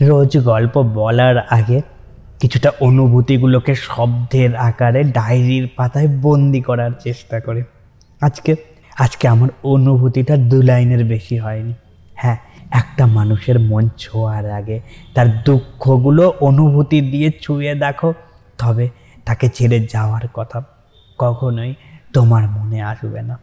[0.00, 1.82] রোজ গল্প বলার আগে
[2.40, 7.62] কিছুটা অনুভূতিগুলোকে শব্দের আকারে ডায়েরির পাতায় বন্দি করার চেষ্টা করে।
[8.20, 8.56] আজকে
[8.98, 11.74] আজকে আমার অনুভূতিটা দু লাইনের বেশি হয়নি।
[12.14, 12.36] হ্যাঁ
[12.70, 14.80] একটা মানুষের মন ছোঁয়ার আগে
[15.14, 18.14] তার দুঃখগুলো অনুভূতি দিয়ে ছুঁয়ে দেখো,
[18.58, 18.88] তবে
[19.24, 20.62] তাকে ছেড়ে যাওয়ার কথা
[21.18, 21.74] কখনোই
[22.12, 23.38] তোমার মনে আসবে না।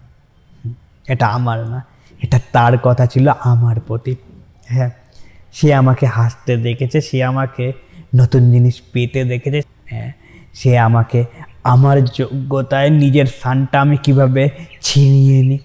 [1.07, 1.85] এটা আমার না,
[2.23, 4.15] এটা তার কথা ছিল আমার প্রতি।
[4.67, 4.89] হ্যাঁ
[5.53, 7.73] সে আমাকে হাসতে দেখেছে, সে আমাকে
[8.15, 10.11] নতুন জিনিস পেতে দেখেছে। হ্যাঁ
[10.53, 11.25] সে আমাকে
[11.63, 14.49] আমার যোগ্যতায় নিজের স্থানটা আমি কীভাবে
[14.81, 15.59] ছিনিয়ে নিই,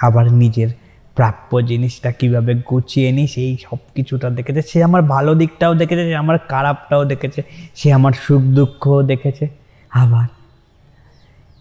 [0.00, 0.68] আবার নিজের
[1.16, 6.16] প্রাপ্য জিনিসটা কীভাবে গুছিয়ে নিই, সেই সব কিছুটা দেখেছে। সে আমার ভালো দিকটাও দেখেছে, সে
[6.16, 7.42] আমার খারাপটাও দেখেছে,
[7.74, 9.48] সে আমার সুখ দুঃখও দেখেছে।
[9.90, 10.28] আবার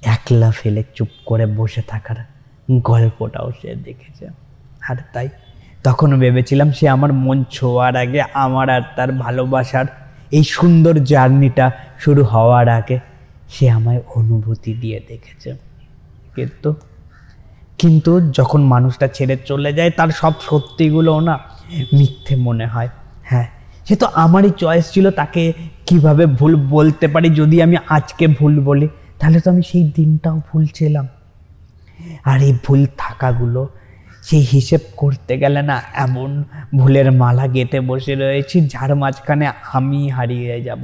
[0.02, 2.18] একলা ফেলে চুপ করে বসে থাকার
[2.82, 4.26] গল্পটাও সে দেখেছে।
[4.90, 5.30] আর তাই
[5.86, 9.88] তখন ভেবেছিলাম সে আমার মন ছোঁয়ার আগে আমার আর তার ভালোবাসার
[10.32, 11.66] এই সুন্দর জার্নিটা
[12.00, 12.98] শুরু হওয়ার আগে
[13.50, 15.50] সে আমায় অনুভূতি দিয়ে দেখেছে।
[16.36, 16.70] কিন্তু
[17.82, 21.36] কিন্তু যখন মানুষটা ছেড়ে চলে যায়, তার সব সত্যিগুলোও না
[21.94, 22.90] মিথ্যে মনে হয়।
[23.24, 23.48] হ্যাঁ
[23.88, 25.44] সে তো আমারই চয়েস ছিল, তাকে
[25.86, 28.88] কীভাবে ভুল বলতে পারি যদি আমি আজকে ভুল বলি।
[29.20, 31.06] তাহলে তো আমি সেই দিনটাও ভুল ছিলাম।
[32.24, 33.62] আর এই ভুল থাকাগুলো
[34.28, 36.44] সেই হিসেব করতে গেলে না এমন
[36.78, 40.84] ভুলের মালা গেঁথে বসে রয়েছি, যার মাঝখানে আমি হারিয়ে যাব।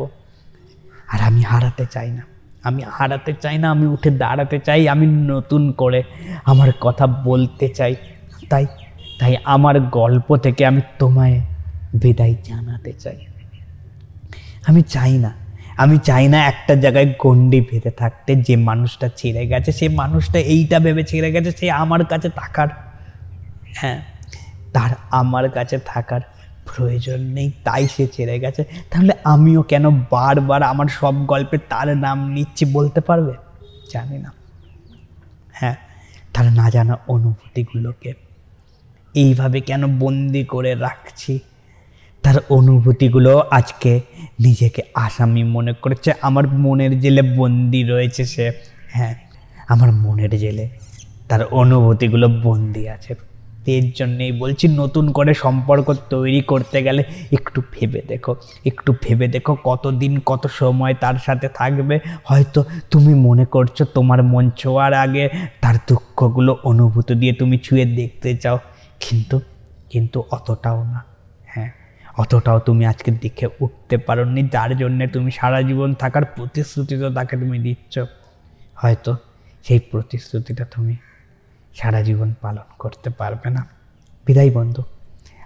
[1.07, 2.23] আর আমি হারাতে চাই না।
[2.63, 6.03] আমি হারাতে চাই না, আমি উঠে দাঁড়াতে চাই, আমি নতুন করে
[6.45, 7.95] আমার কথা বলতে চাই।
[8.49, 8.65] তাই
[9.19, 11.41] তাই আমার গল্প থেকে আমি তোমায়
[11.93, 13.17] বিদায় জানাতে চাই।
[14.67, 15.31] আমি চাই না,
[15.77, 20.79] আমি চাই না একটা জায়গায় গন্ডি বেঁধে থাকতে, যে মানুষটা ছেড়ে গেছে, সে মানুষটা এইটা
[20.79, 22.69] ভেবে ছেড়ে গেছে, সে আমার কাছে থাকার
[23.73, 24.01] হ্যাঁ।
[24.73, 26.21] তার আমার কাছে থাকার
[26.65, 32.29] প্রয়োজন নেই, তাই সে ছেড়ে গেছে। তাহলে আমিও কেন বারবার আমার সব গল্পে তার নাম
[32.29, 33.33] নিচ্ছি বলতে পারবে?
[33.93, 34.33] জানি না।
[35.51, 35.75] হ্যাঁ
[36.33, 38.13] তার না জানা অনুভূতিগুলোকে
[39.13, 41.39] এইভাবে কেন বন্দি করে রাখছি?
[42.23, 44.01] তার অনুভূতিগুলো আজকে
[44.39, 48.51] নিজেকে আসামি মনে করছে। আমার মনের জেলে বন্দি রয়েছে সে।
[48.87, 49.15] হ্যাঁ
[49.67, 50.69] আমার মনের জেলে
[51.29, 53.15] তার অনুভূতিগুলো বন্দি আছে।
[53.67, 57.01] এর জন্যেই বলছি, নতুন করে সম্পর্ক তৈরি করতে গেলে
[57.31, 58.33] একটু ভেবে দেখো,
[58.65, 62.59] একটু ভেবে দেখো কতদিন, কত সময় তার সাথে থাকবে। হয়তো
[62.91, 65.25] তুমি মনে করছ তোমার মন ছোঁয়ার আগে
[65.61, 68.57] তার দুঃখগুলো অনুভূতি দিয়ে তুমি ছুঁয়ে দেখতে চাও,
[69.01, 69.37] কিন্তু
[69.91, 70.99] কিন্তু অতটাও না
[71.47, 71.71] হ্যাঁ।
[72.17, 77.35] অতটাও তুমি আজকে দেখে উঠতে পারোনি, যার জন্যে তুমি সারা জীবন থাকার প্রতিশ্রুতি তো তাকে
[77.37, 77.95] তুমি দিচ্ছ।
[78.75, 79.11] হয়তো
[79.65, 80.95] সেই প্রতিশ্রুতিটা তুমি
[81.75, 83.67] সারা জীবন পালন করতে পারবে না।
[84.25, 84.83] বিদায় বন্ধু,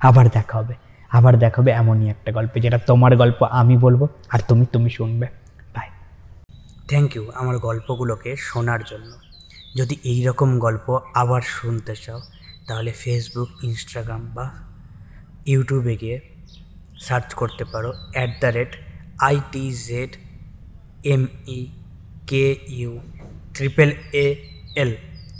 [0.01, 0.73] আবার দেখা হবে।
[1.11, 5.27] আবার দেখা হবে এমনই একটা গল্পে, যেটা তোমার গল্প আমি বলব আর তুমি তুমি শুনবে।
[5.75, 5.89] বাই
[6.87, 9.11] থ্যাংক ইউ আমার গল্পগুলোকে শোনার জন্য।
[9.77, 12.21] যদি এই রকম গল্প আবার শুনতে চাও,
[12.67, 14.51] তাহলে ফেসবুক ইনস্টাগ্রাম বা
[15.45, 16.19] ইউটিউবে গিয়ে
[16.99, 18.75] সার্চ করতে পারো at the rate
[19.21, 20.17] I T Z
[21.03, 21.67] M E
[22.27, 22.99] K U
[23.53, 24.35] triple A
[24.75, 24.95] L